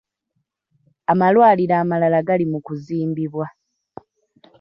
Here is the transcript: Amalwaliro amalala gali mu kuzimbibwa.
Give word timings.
Amalwaliro 1.11 1.75
amalala 1.81 2.19
gali 2.27 2.45
mu 2.51 2.59
kuzimbibwa. 2.65 3.45